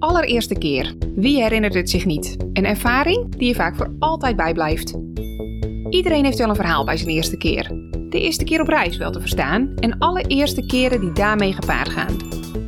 [0.00, 0.94] allereerste keer.
[1.14, 2.36] Wie herinnert het zich niet?
[2.52, 4.98] Een ervaring die je vaak voor altijd bijblijft.
[5.90, 7.68] Iedereen heeft wel een verhaal bij zijn eerste keer.
[8.08, 11.88] De eerste keer op reis wel te verstaan en alle eerste keren die daarmee gepaard
[11.88, 12.16] gaan.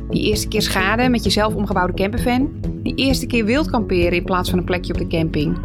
[0.09, 2.49] Die eerste keer schade met je zelf omgebouwde campervan.
[2.83, 5.57] Die eerste keer wild kamperen in plaats van een plekje op de camping.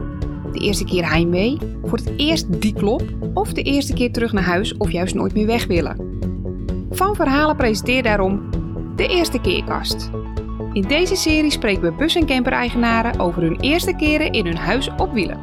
[0.52, 3.02] De eerste keer heimwee, voor het eerst die klop
[3.34, 6.18] of de eerste keer terug naar huis of juist nooit meer weg willen.
[6.90, 8.50] Van Verhalen presenteert daarom
[8.96, 10.10] de Eerste Keerkast.
[10.78, 14.88] In deze serie spreken we bus- en camper-eigenaren over hun eerste keren in hun huis
[14.88, 15.40] op wielen.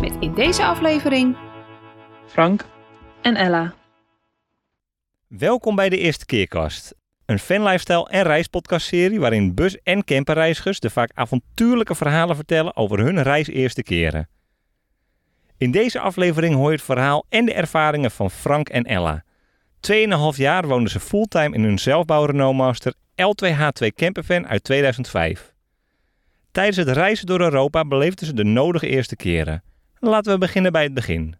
[0.00, 1.36] Met in deze aflevering
[2.26, 2.64] Frank,
[3.22, 3.74] en Ella.
[5.26, 6.94] welkom bij de Eerste Keerkast.
[7.24, 13.22] Een fanlifestyle en reispodcastserie waarin bus- en camperreizigers de vaak avontuurlijke verhalen vertellen over hun
[13.22, 14.28] reis eerste keren.
[15.58, 19.24] In deze aflevering hoor je het verhaal en de ervaringen van Frank en Ella.
[19.92, 25.54] 2,5 jaar woonden ze fulltime in hun zelfbouw Renault Master L2H2 campervan uit 2005.
[26.52, 29.62] Tijdens het reizen door Europa beleefden ze de nodige eerste keren.
[29.98, 31.36] Laten we beginnen bij het begin.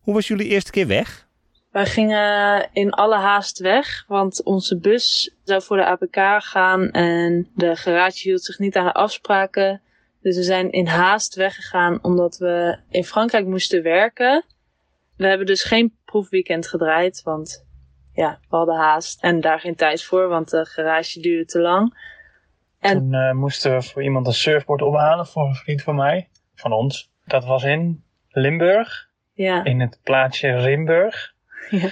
[0.00, 1.28] Hoe was jullie eerste keer weg?
[1.70, 7.48] Wij gingen in alle haast weg, want onze bus zou voor de APK gaan en
[7.54, 9.80] de garage hield zich niet aan de afspraken.
[10.22, 14.44] Dus we zijn in haast weggegaan omdat we in Frankrijk moesten werken.
[15.16, 17.66] We hebben dus geen proefweekend gedraaid, want
[18.18, 21.98] ja, we hadden haast en daar geen tijd voor, want de garage duurde te lang.
[22.80, 26.28] En- Toen eh, moesten we voor iemand een surfboard ophalen voor een vriend van mij,
[26.54, 27.10] van ons.
[27.24, 31.16] Dat was in Limburg, Ja, in het plaatsje Rimburg.
[31.70, 31.88] Ja.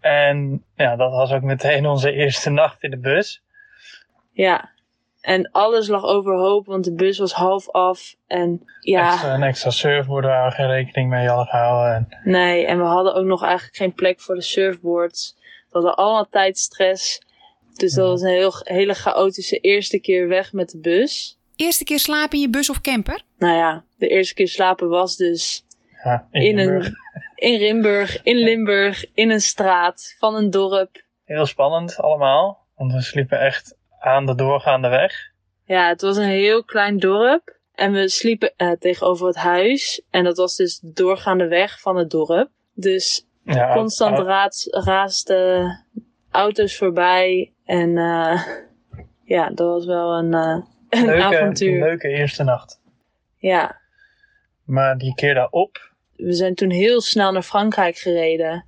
[0.00, 3.42] En ja, dat was ook meteen onze eerste nacht in de bus.
[4.32, 4.76] ja.
[5.20, 8.14] En alles lag overhoop, want de bus was half af.
[8.26, 11.94] En ja, Extra, een extra surfboard waar we geen rekening mee hadden gehouden.
[11.94, 15.36] En Nee, en we hadden ook nog eigenlijk geen plek voor de surfboards.
[15.70, 17.20] We hadden allemaal tijdstress.
[17.74, 21.38] Dus dat was een heel, hele chaotische eerste keer weg met de bus.
[21.56, 23.22] eerste keer slapen in je bus of camper?
[23.38, 25.64] Nou ja, de eerste keer slapen was dus
[26.04, 26.86] ja, in, in, Limburg.
[26.86, 26.94] een,
[27.52, 31.02] in Rimburg, in Limburg, in een straat van een dorp.
[31.24, 35.12] Heel spannend allemaal, want we sliepen echt aan de doorgaande weg.
[35.64, 37.56] Ja, het was een heel klein dorp.
[37.74, 40.02] En we sliepen eh, tegenover het huis.
[40.10, 42.50] En dat was dus de doorgaande weg van het dorp.
[42.74, 44.18] Dus Ja, constant
[44.70, 45.84] raasden
[46.30, 47.52] auto's voorbij.
[47.64, 48.42] En eh,
[49.34, 50.32] ja, dat was wel een,
[50.88, 51.78] een leuke, avontuur.
[51.78, 52.80] leuke eerste nacht.
[53.36, 53.80] Ja,
[54.64, 58.66] Maar die keer daarop, we zijn toen heel snel naar Frankrijk gereden.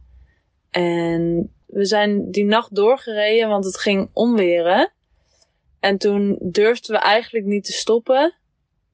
[0.70, 4.92] En we zijn die nacht doorgereden, want het ging onweren.
[5.80, 8.34] En toen durfden we eigenlijk niet te stoppen.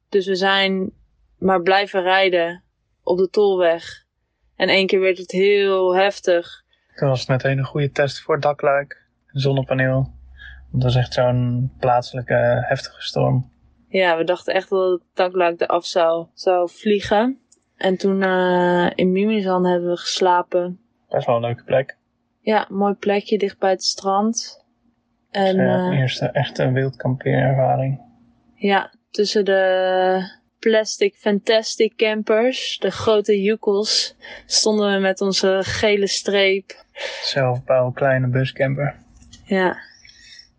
[0.09, 0.93] Dus we zijn
[1.39, 2.63] maar blijven rijden
[3.03, 4.06] op de tolweg.
[4.57, 6.65] En één keer werd het heel heftig.
[6.95, 9.95] toen was het meteen een goede test voor dakluik en zonnepaneel.
[10.71, 13.51] Want dat was echt zo'n plaatselijke heftige storm.
[13.89, 17.39] Ja, we dachten echt dat het dakluik eraf zou, zou vliegen.
[17.77, 20.81] En toen eh, in Mimizan hebben we geslapen.
[21.09, 21.97] Best wel een leuke plek.
[22.41, 24.65] Ja, mooi plekje dicht bij het strand.
[25.31, 28.01] En En, eh, eerste echte wildkampeerervaring.
[28.55, 30.21] ja, tussen de
[30.67, 34.17] plastic fantastic campers, de grote Yukos,
[34.47, 36.85] stonden we met onze gele streep.
[37.23, 38.97] Zelfbouw, kleine buscamper.
[39.45, 39.77] Ja.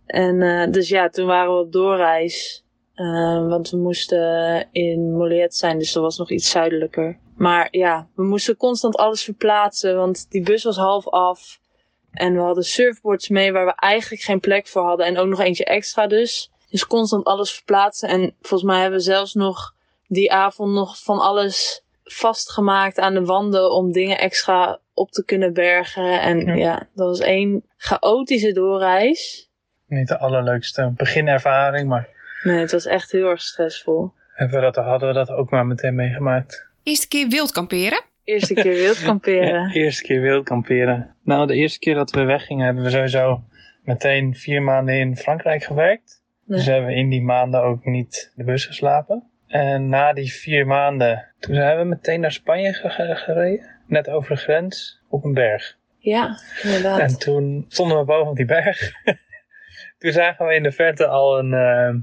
[0.06, 2.66] En eh, dus ja, toen waren we op doorreis.
[2.94, 7.18] Eh, want we moesten in Molet zijn, dus dat was nog iets zuidelijker.
[7.36, 11.60] Maar ja, we moesten constant alles verplaatsen, want die bus was half af.
[12.12, 15.06] En we hadden surfboards mee waar we eigenlijk geen plek voor hadden.
[15.06, 16.52] En ook nog eentje extra dus.
[16.70, 18.10] Dus constant alles verplaatsen.
[18.10, 19.76] En volgens mij hebben we zelfs nog
[20.08, 25.54] die avond nog van alles vastgemaakt aan de wanden om dingen extra op te kunnen
[25.54, 26.22] bergen.
[26.22, 26.54] En Ja.
[26.56, 29.50] ja, dat was één chaotische doorreis.
[29.88, 32.10] Niet de allerleukste beginervaring, maar
[32.44, 34.12] Nee, het was echt heel erg stressvol.
[34.34, 36.66] hebben we dat, hadden we dat ook maar meteen meegemaakt.
[36.84, 38.02] Eerste keer wild kamperen?
[38.24, 39.48] Eerste keer wild kamperen.
[39.48, 41.16] Ja, eerste keer wildkamperen.
[41.24, 43.44] Nou, de eerste keer dat we weggingen hebben we sowieso
[43.84, 46.22] meteen vier maanden in Frankrijk gewerkt.
[46.46, 46.58] Nee.
[46.58, 49.24] Dus hebben we in die maanden ook niet de bus geslapen.
[49.48, 53.76] En na die vier maanden, toen zijn we meteen naar Spanje ge- ge- gereden.
[53.88, 55.78] Net over de grens, op een berg.
[55.98, 57.00] Ja, inderdaad.
[57.00, 58.92] En toen stonden we boven op die berg.
[60.00, 61.96] toen zagen we in de verte al een, eh,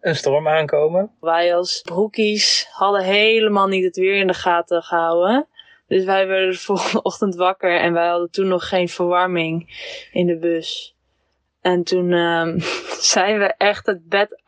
[0.00, 1.10] een storm aankomen.
[1.20, 5.46] Wij als broekies hadden helemaal niet het weer in de gaten gehouden.
[5.86, 9.68] Dus wij werden de volgende ochtend wakker en wij hadden toen nog geen verwarming
[10.12, 10.96] in de bus.
[11.60, 12.58] En toen ehm,
[13.14, 14.42] zijn we echt het bed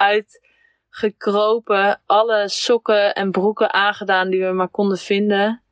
[1.02, 5.62] uitgekropen, alle sokken en broeken aangedaan die we maar konden vinden.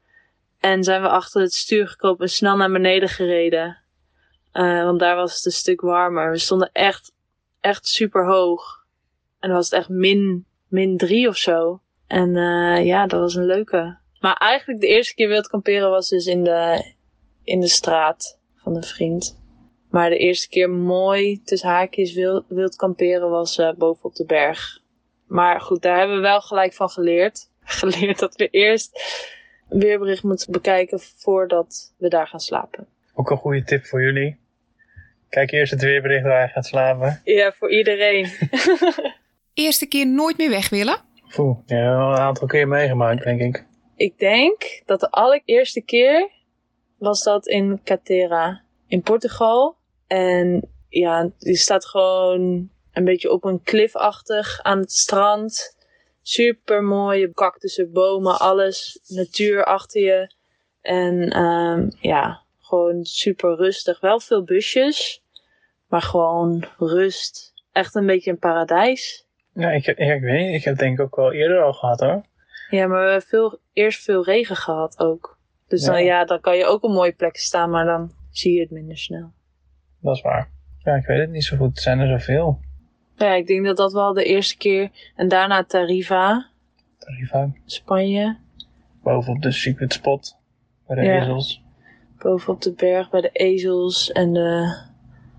[0.58, 3.78] En zijn we achter het stuur gekropen en snel naar beneden gereden.
[4.52, 6.30] Eh, want daar was het een stuk warmer.
[6.30, 7.12] We stonden echt,
[7.60, 8.84] echt super hoog.
[9.40, 11.80] En dan was het echt min, min drie of zo.
[12.06, 13.98] En eh, ja, dat was een leuke.
[14.20, 16.92] Maar eigenlijk de eerste keer wild kamperen was dus in de,
[17.44, 19.42] in de straat van een vriend.
[19.90, 24.24] Maar de eerste keer mooi tussen haakjes wild, wild kamperen was uh, boven op de
[24.24, 24.82] berg.
[25.26, 27.50] Maar goed, daar hebben we wel gelijk van geleerd.
[27.64, 29.00] Geleerd dat we eerst
[29.68, 32.86] een weerbericht moeten bekijken voordat we daar gaan slapen.
[33.14, 34.38] Ook een goede tip voor jullie.
[35.28, 37.20] Kijk eerst het weerbericht waar je gaat slapen.
[37.24, 38.28] Ja, voor iedereen.
[39.54, 40.98] Eerste keer nooit meer weg willen?
[41.38, 43.66] Oeh, ja, wel een aantal keer meegemaakt, denk ik.
[43.96, 46.30] Ik denk dat de allereerste keer
[46.98, 49.76] was dat in Catera in Portugal.
[50.06, 55.76] En ja, die staat gewoon een beetje op een klifachtig aan het strand.
[56.22, 59.00] Super mooie cactussen, bomen, alles.
[59.08, 60.34] Natuur achter je.
[60.80, 64.00] En um, ja, gewoon super rustig.
[64.00, 65.22] Wel veel busjes,
[65.88, 67.52] maar gewoon rust.
[67.72, 69.26] Echt een beetje een paradijs.
[69.54, 70.54] Ja, ik, ja, ik weet niet.
[70.54, 72.24] Ik heb denk ik ook wel eerder al gehad hoor.
[72.70, 75.38] Ja, maar we hebben veel, eerst veel regen gehad ook.
[75.68, 76.18] Dus dan, Ja.
[76.18, 78.98] ja, dan kan je ook op mooie plekken staan, maar dan zie je het minder
[78.98, 79.32] snel.
[80.00, 80.50] Dat is waar.
[80.78, 81.76] Ja, ik weet het niet zo goed.
[81.76, 82.60] Er zijn er zoveel.
[83.16, 84.90] Ja, ik denk dat dat wel de eerste keer.
[85.16, 86.46] En daarna Tarifa,
[86.98, 87.50] Tarifa.
[87.64, 88.36] Spanje.
[89.02, 90.36] Bovenop de secret spot.
[90.86, 91.22] Bij de Ja.
[91.22, 91.62] ezels.
[92.18, 94.76] Bovenop de berg bij de ezels en de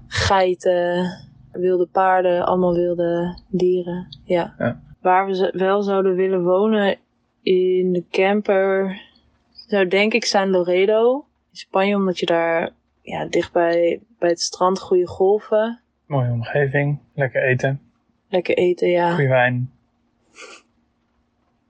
[0.07, 1.11] geiten,
[1.51, 4.17] wilde paarden, allemaal wilde dieren.
[4.23, 4.55] Ja.
[4.57, 4.81] Ja.
[5.01, 6.97] Waar we wel zouden willen wonen
[7.41, 9.01] in de camper
[9.67, 12.69] zou denk ik zijn Loredo in Spanje, omdat je daar
[13.01, 16.99] ja, dicht bij, bij het strand goede golven, Mooie omgeving.
[17.13, 17.81] Lekker eten.
[18.29, 19.09] lekker eten, ja.
[19.13, 19.71] Goede wijn.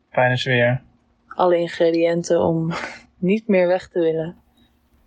[0.10, 0.82] Fijne sfeer.
[1.28, 2.72] Alle ingrediënten om
[3.18, 4.36] niet meer weg te willen.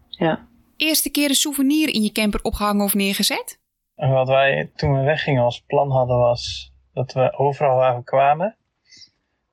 [0.08, 0.46] Ja.
[0.76, 3.58] Eerste keer een souvenir in je camper opgehangen of neergezet?
[3.94, 8.04] En wat wij toen we weggingen als plan hadden was dat we overal waar we
[8.04, 8.56] kwamen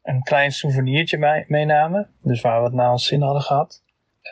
[0.03, 2.09] een klein souvenirtje mee- meenamen.
[2.21, 3.83] Dus waar we het naar ons zin hadden gehad.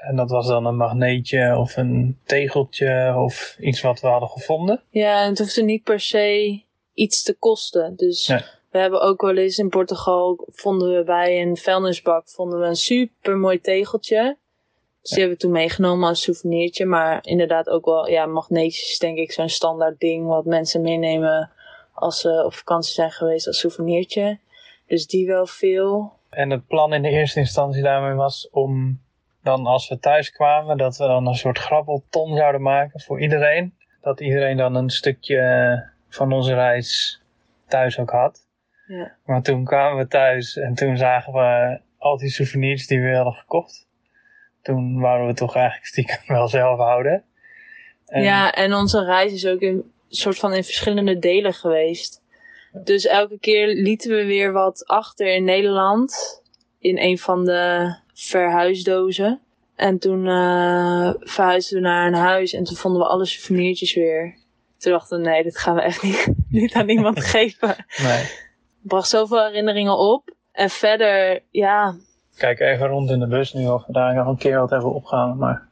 [0.02, 4.82] En dat was dan een magneetje of een tegeltje of iets wat we hadden gevonden.
[4.90, 6.62] Ja, en het hoefde niet per se
[6.94, 7.96] iets te kosten.
[7.96, 8.42] Dus Nee.
[8.72, 12.76] we hebben ook wel eens in Portugal, vonden we bij een vuilnisbak, vonden we een
[12.76, 14.38] super mooi tegeltje.
[15.02, 16.86] Dus die hebben we toen meegenomen als souvenirtje.
[16.86, 21.52] Maar inderdaad ook wel, ja, magneetjes denk ik zo'n standaard ding wat mensen meenemen
[21.94, 24.40] als ze op vakantie zijn geweest als souvenirtje.
[24.88, 26.12] Dus die wel veel.
[26.30, 29.02] En het plan in de eerste instantie daarmee was om
[29.44, 33.74] dan als we thuis kwamen, dat we dan een soort grabbelton zouden maken voor iedereen.
[34.02, 37.22] Dat iedereen dan een stukje van onze reis
[37.68, 38.48] thuis ook had.
[38.88, 39.16] Ja.
[39.26, 43.34] Maar toen kwamen we thuis en toen zagen we al die souvenirs die we hadden
[43.34, 43.88] gekocht.
[44.62, 47.24] Toen wouden we toch eigenlijk stiekem wel zelf houden.
[48.06, 52.22] En Ja, en onze reis is ook in soort van in verschillende delen geweest.
[52.84, 56.42] Dus elke keer lieten we weer wat achter in Nederland.
[56.80, 59.40] In een van de verhuisdozen.
[59.76, 64.36] En toen eh verhuisden we naar een huis en toen vonden we alle souvenirtjes weer.
[64.78, 67.86] Toen dachten we, nee, dit gaan we echt niet, niet aan iemand geven.
[68.04, 68.30] Nee.
[68.82, 70.36] bracht zoveel herinneringen op.
[70.52, 71.96] En verder, ja,
[72.38, 74.94] Kijk even rond in de bus nu of we daar nog een keer wat hebben
[74.94, 75.38] opgehangen.
[75.38, 75.68] Maar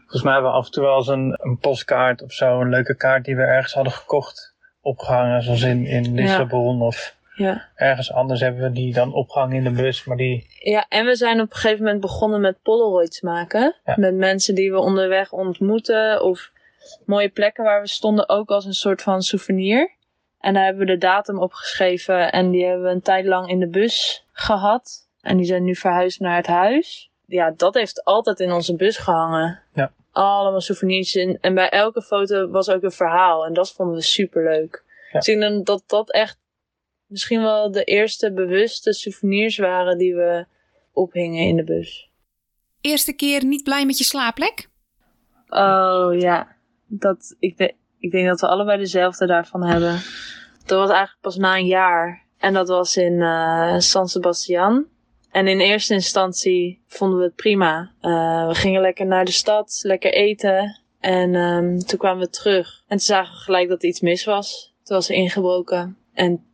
[0.00, 2.60] volgens mij hebben we af en toe wel eens een, een postkaart of zo.
[2.60, 4.54] Een leuke kaart die we ergens hadden gekocht.
[4.80, 7.68] Opgehangen, zoals in, in Lissabon of ja.
[7.74, 10.04] ergens anders hebben we die dan opgehangen in de bus.
[10.04, 13.76] Maar die, Ja, en we zijn op een gegeven moment begonnen met Polaroids maken.
[13.84, 13.94] Ja.
[13.96, 16.22] Met mensen die we onderweg ontmoeten.
[16.22, 16.50] Of
[17.06, 19.90] mooie plekken waar we stonden ook als een soort van souvenir.
[20.40, 22.32] En daar hebben we de datum opgeschreven.
[22.32, 25.08] En die hebben we een tijd lang in de bus gehad.
[25.20, 27.10] En die zijn nu verhuisd naar het huis.
[27.26, 29.60] Ja, dat heeft altijd in onze bus gehangen.
[29.74, 29.92] Ja.
[30.12, 31.14] Allemaal souvenirs.
[31.14, 31.38] in.
[31.40, 33.46] En bij elke foto was ook een verhaal.
[33.46, 34.84] En dat vonden we super leuk.
[35.12, 35.18] Ja.
[35.18, 36.38] Dus ik denk dat dat echt
[37.14, 40.46] misschien wel de eerste bewuste souvenirs waren die we
[40.92, 42.10] ophingen in de bus.
[42.80, 44.68] Eerste keer niet blij met je slaapplek?
[45.48, 46.56] Oh ja,
[46.86, 49.92] dat, ik, de- ik denk dat we allebei dezelfde daarvan hebben.
[50.66, 52.26] Dat was eigenlijk pas na een jaar.
[52.38, 54.86] En dat was in eh, San Sebastian.
[55.30, 57.92] En in eerste instantie vonden we het prima.
[58.00, 60.80] Eh, we gingen lekker naar de stad, lekker eten.
[61.00, 62.82] En ehm, toen kwamen we terug.
[62.86, 64.74] En toen zagen we gelijk dat er iets mis was.
[64.82, 65.96] Toen was er ingebroken.
[66.12, 66.44] En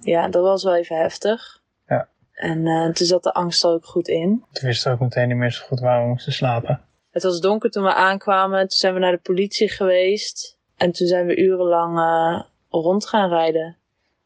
[0.00, 1.62] ja, dat was wel even heftig.
[1.86, 2.08] Ja.
[2.32, 4.44] En eh, toen zat de angst er ook goed in.
[4.52, 6.82] toen wisten we ook meteen niet meer zo goed waar we moesten slapen.
[7.10, 8.60] Het was donker toen we aankwamen.
[8.60, 10.58] Toen zijn we naar de politie geweest.
[10.76, 13.76] En toen zijn we urenlang eh, rond gaan rijden.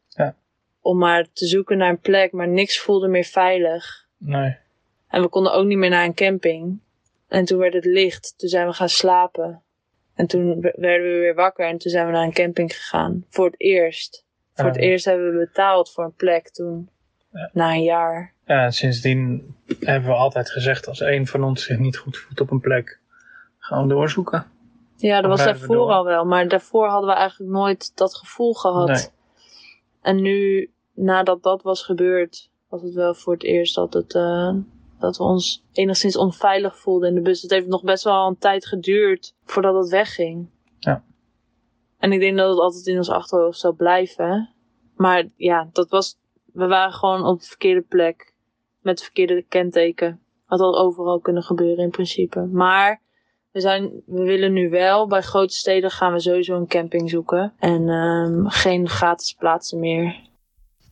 [0.07, 0.35] Ja.
[0.81, 2.31] Om maar te zoeken naar een plek.
[2.31, 4.07] Maar niks voelde meer veilig.
[4.17, 4.57] Nee.
[5.07, 6.79] En we konden ook niet meer naar een camping.
[7.27, 8.33] En toen werd het licht.
[8.37, 9.61] Toen zijn we gaan slapen.
[10.15, 11.67] En toen werden we weer wakker.
[11.67, 13.25] En toen zijn we naar een camping gegaan.
[13.29, 14.25] Voor het eerst.
[14.53, 14.81] Voor het Ja.
[14.81, 16.89] eerst hebben we betaald voor een plek toen.
[17.53, 18.33] Na een jaar.
[18.45, 22.41] Ja, en sindsdien hebben we altijd gezegd, als een van ons zich niet goed voelt
[22.41, 22.99] op een plek,
[23.57, 24.45] gaan we doorzoeken.
[24.97, 26.25] Ja, dat Of was daarvoor al wel.
[26.25, 28.87] Maar daarvoor hadden we eigenlijk nooit dat gevoel gehad.
[28.87, 29.07] Nee.
[30.01, 34.53] En nu, nadat dat was gebeurd, was het wel voor het eerst dat, het, eh,
[34.99, 37.41] dat we ons enigszins onveilig voelden in de bus.
[37.41, 40.47] Het heeft nog best wel een tijd geduurd voordat het wegging.
[42.03, 44.49] En ik denk dat het altijd in ons achterhoofd zou blijven.
[44.95, 48.33] Maar ja, dat was, we waren gewoon op de verkeerde plek.
[48.81, 50.21] Met het verkeerde kenteken.
[50.45, 52.39] Had al overal kunnen gebeuren in principe.
[52.39, 53.01] Maar
[53.51, 57.53] we, zijn, we willen nu wel, bij grote steden gaan we sowieso een camping zoeken.
[57.59, 60.29] En ehm, geen gratis plaatsen meer.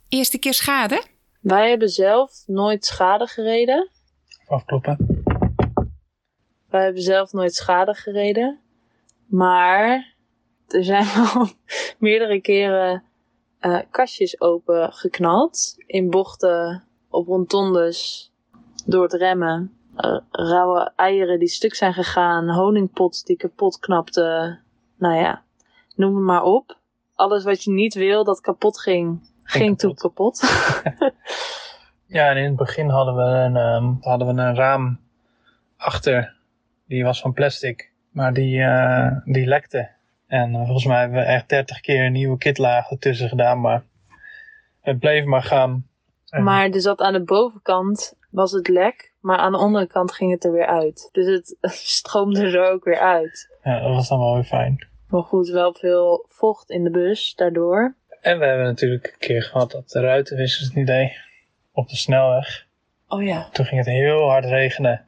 [0.08, 1.04] Eerste keer schade?
[1.42, 3.90] Wij hebben zelf nooit schade gereden.
[4.48, 5.24] Afkloppen.
[6.70, 8.60] Wij hebben zelf nooit schade gereden.
[9.28, 10.12] Maar
[10.74, 11.48] er zijn wel
[11.98, 13.04] meerdere keren
[13.60, 15.76] eh, kastjes open geknald.
[15.86, 18.32] In bochten, op rondondes,
[18.86, 19.76] door het remmen.
[19.96, 22.50] Eh, rauwe eieren die stuk zijn gegaan.
[22.50, 24.60] Honingpot die kapot knapte.
[24.98, 25.44] Nou ja,
[25.96, 26.78] noem het maar op.
[27.16, 30.42] Alles wat je niet wil dat kapot ging, ging, Ging toen kapot.
[32.12, 35.00] Ja, en in het begin hadden we een, ehm, hadden we een raam
[35.78, 36.36] achter.
[36.88, 39.90] Die was van plastic, maar die, eh, die lekte.
[40.32, 43.84] En eh, volgens mij hebben we echt 30 keer een nieuwe kitlaag ertussen gedaan, maar
[44.82, 45.88] het bleef maar gaan.
[46.30, 50.12] En- Maar er zat aan de bovenkant was het lek, maar aan de andere kant
[50.12, 51.10] ging het er weer uit.
[51.12, 51.58] Dus het
[51.98, 53.58] stroomde er ook weer uit.
[53.64, 54.88] Ja, dat was dan wel weer fijn.
[55.08, 57.96] Maar goed, wel veel vocht in de bus daardoor.
[58.22, 61.12] En we hebben natuurlijk een keer gehad dat de ruitenwissers het niet deed.
[61.72, 62.66] Op de snelweg.
[63.08, 63.50] Oh ja.
[63.52, 65.06] Toen ging het heel hard regenen.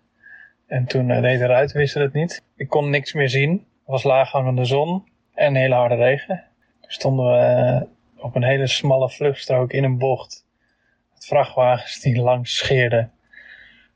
[0.67, 2.41] En toen eh, deed de ruitenwisser het niet.
[2.55, 3.51] Ik kon niks meer zien.
[3.85, 6.43] Er was laaghangende zon en hele harde regen.
[6.81, 7.81] Toen stonden we eh,
[8.23, 10.45] op een hele smalle vluchtstrook in een bocht.
[11.13, 13.11] Met vrachtwagens die langs scheerden.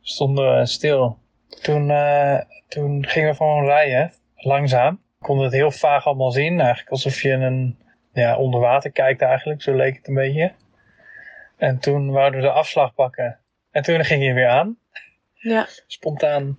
[0.02, 1.18] Stonden we stil.
[1.62, 4.14] Toen, eh, toen gingen we gewoon rijden.
[4.36, 5.02] Langzaam.
[5.20, 6.60] Konden het heel vaag allemaal zien.
[6.60, 7.80] Eigenlijk alsof je een,
[8.14, 9.62] ja, onder water kijkt eigenlijk.
[9.62, 10.52] Zo leek het een beetje.
[11.58, 13.40] En toen wouden we de afslag pakken.
[13.72, 14.78] En toen ging hij weer aan
[15.34, 15.68] Ja.
[15.88, 16.58] spontaan.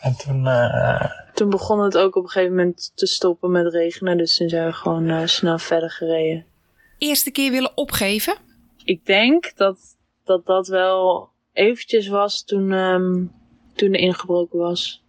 [0.00, 4.16] En toen, eh, Toen begon het ook op een gegeven moment te stoppen met regenen.
[4.16, 6.46] Dus toen zijn we gewoon eh, snel verder gereden.
[6.98, 8.36] Eerste keer willen opgeven?
[8.84, 9.78] Ik denk dat
[10.24, 13.24] dat, dat wel eventjes was toen, ehm,
[13.74, 15.04] toen er ingebroken was.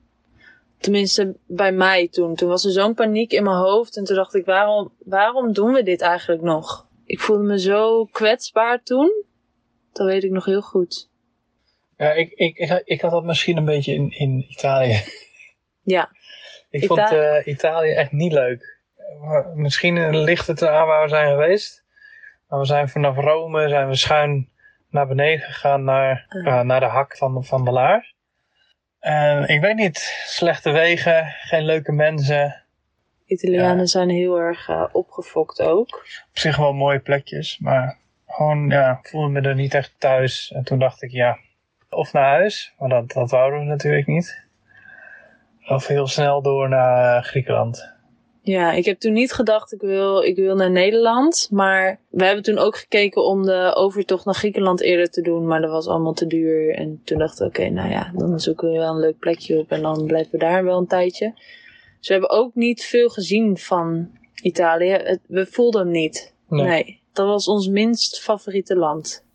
[0.78, 2.36] Tenminste, bij mij toen.
[2.36, 3.98] Toen was er zo'n paniek in mijn hoofd.
[3.98, 6.88] En toen dacht ik, waarom, waarom doen we dit eigenlijk nog?
[7.06, 9.24] Ik voelde me zo kwetsbaar toen.
[9.94, 11.10] Dat weet ik nog heel goed.
[11.98, 15.26] ja, ik, ik, ik, ik had dat misschien een beetje in, in Italië.
[15.90, 16.10] Ja,
[16.70, 18.80] Ik vond eh, Italië echt niet leuk.
[19.22, 21.84] Maar Misschien eh, ligt het eraan waar we zijn geweest.
[22.48, 24.50] Maar we zijn vanaf Rome zijn we schuin
[24.90, 26.48] naar beneden gegaan naar, Ah.
[26.48, 28.14] eh, naar de hak van, van de Laar.
[29.00, 32.64] En ik weet niet, slechte wegen, geen leuke mensen.
[33.26, 33.86] Italianen Ja.
[33.86, 35.96] zijn heel erg eh, opgefokt ook.
[36.30, 40.52] Op zich wel mooie plekjes, maar gewoon, ja, voelde me er niet echt thuis.
[40.52, 41.38] En toen dacht ik, ja,
[41.90, 44.46] of naar huis, maar dat, dat wouden we natuurlijk niet.
[45.68, 47.96] Of heel snel door naar Griekenland.
[48.42, 51.48] Ja, ik heb toen niet gedacht ik wil, ik wil naar Nederland.
[51.52, 55.48] Maar we hebben toen ook gekeken om de overtocht naar Griekenland eerder te doen.
[55.48, 56.76] Maar dat was allemaal te duur.
[56.76, 59.72] En toen dachten we, oké, nou ja, dan zoeken we wel een leuk plekje op.
[59.72, 61.32] En dan blijven we daar wel een tijdje.
[62.00, 64.10] Dus we hebben ook niet veel gezien van
[64.42, 64.90] Italië.
[64.92, 66.34] Het- we voelden hem niet.
[66.50, 66.66] Nee.
[66.68, 67.02] Nee.
[67.14, 69.26] dat was ons minst favoriete land.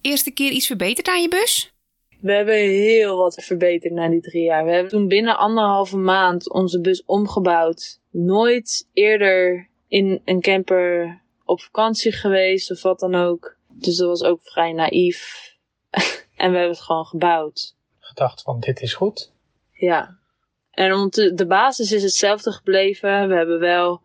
[0.00, 1.74] Eerste keer iets verbeterd aan je bus?
[2.20, 4.64] We hebben heel wat verbeterd na die drie jaar.
[4.64, 8.00] We hebben toen binnen anderhalve maand onze bus omgebouwd.
[8.10, 13.56] Nooit eerder in een camper op vakantie geweest of wat dan ook.
[13.68, 15.48] Dus dat was ook vrij naïef.
[16.36, 17.76] en we hebben het gewoon gebouwd.
[17.98, 19.32] Gedacht van, dit is goed.
[19.72, 20.18] Ja.
[20.70, 23.28] En de basis is hetzelfde gebleven.
[23.28, 24.00] We hebben wel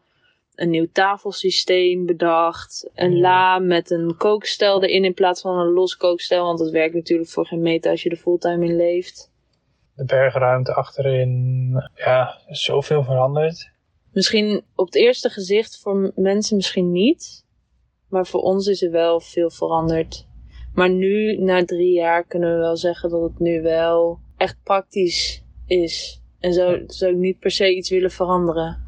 [0.55, 2.89] een nieuw tafelsysteem bedacht.
[2.93, 6.45] Een la met een kookstel erin in plaats van een los kookstel.
[6.45, 9.31] Want dat werkt natuurlijk voor geen meter als je er fulltime in leeft.
[9.95, 13.71] De bergruimte achterin, ja, zoveel veranderd.
[14.13, 17.45] Misschien op het eerste gezicht voor mensen misschien niet.
[18.09, 20.27] Maar voor ons is er wel veel veranderd.
[20.73, 25.43] Maar nu, na drie jaar, kunnen we wel zeggen dat het nu wel echt praktisch
[25.65, 26.21] is.
[26.39, 28.84] En zou, zou ik niet per se iets willen veranderen.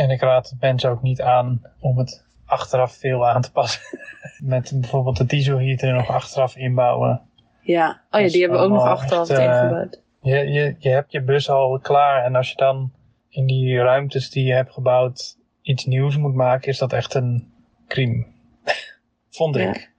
[0.00, 3.82] En ik raad mensen ook niet aan om het achteraf veel aan te passen.
[4.42, 7.20] Met bijvoorbeeld de dieselheater nog achteraf inbouwen.
[7.60, 10.02] Ja, oh ja, die hebben we ook nog achteraf echt, eh, ingebouwd.
[10.20, 12.92] Je, je, je hebt je bus al klaar en als je dan
[13.28, 17.52] in die ruimtes die je hebt gebouwd iets nieuws moet maken, is dat echt een
[17.88, 18.26] crime.
[19.30, 19.68] vond Ja.
[19.68, 19.92] ik.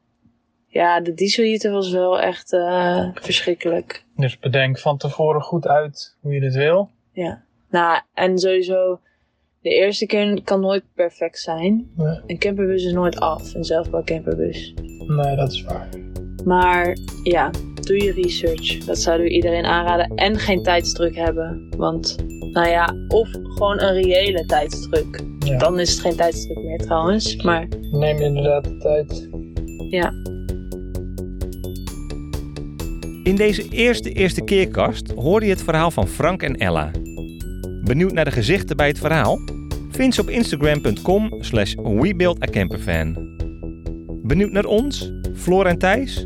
[0.68, 4.06] Ja, de dieselheater was wel echt eh, verschrikkelijk.
[4.16, 6.90] Dus bedenk van tevoren goed uit hoe je dit wil.
[7.12, 7.44] Ja.
[7.70, 9.00] Nou, en sowieso,
[9.62, 11.88] de eerste keer kan nooit perfect zijn.
[11.96, 14.74] Nee, Een camperbus is nooit af, een zelfbouwcamperbus.
[15.08, 15.90] nee dat is waar.
[16.46, 17.50] Maar ja,
[17.82, 18.78] doe je research.
[18.86, 20.16] Dat zouden we iedereen aanraden.
[20.16, 21.68] En geen tijdsdruk hebben.
[21.78, 22.16] Want,
[22.54, 25.24] nou ja, of gewoon een reële tijdsdruk.
[25.40, 25.58] Ja.
[25.58, 27.36] Dan is het geen tijdsdruk meer trouwens.
[27.44, 29.30] Maar Neem inderdaad de tijd.
[29.90, 30.14] ja,
[33.24, 36.92] In deze eerste eerste keerkast hoorde je het verhaal van Frank en Ella.
[37.92, 39.40] Benieuwd naar de gezichten bij het verhaal?
[39.90, 43.36] Vind ze op instagram.com slash webuildacamperfan.
[44.24, 46.24] Benieuwd naar ons, Floor en Thijs?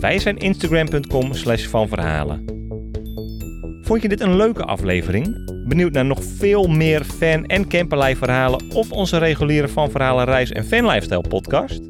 [0.00, 2.44] Wij zijn instagram.com slash van verhalen.
[3.82, 5.52] Vond je dit een leuke aflevering?
[5.68, 10.52] Benieuwd naar nog veel meer fan- en camperlei verhalen of onze reguliere Van Verhalen reis-
[10.52, 11.80] en fanlifestyle podcast?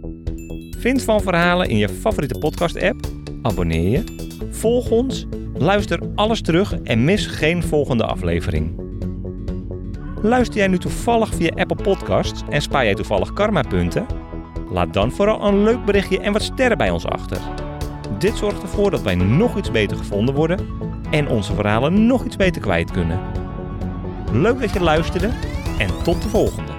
[0.78, 3.06] Vind Van Verhalen in je favoriete podcast app,
[3.42, 4.04] abonneer je,
[4.50, 8.79] volg ons, luister alles terug en mis geen volgende aflevering.
[10.22, 14.06] Luister jij nu toevallig via Apple Podcasts en spaar jij toevallig karmapunten?
[14.70, 17.38] Laat dan vooral een leuk berichtje en wat sterren bij ons achter.
[18.18, 20.68] Dit zorgt ervoor dat wij nog iets beter gevonden worden
[21.10, 23.20] en onze verhalen nog iets beter kwijt kunnen.
[24.32, 25.30] Leuk dat je luisterde
[25.78, 26.69] en tot de volgende.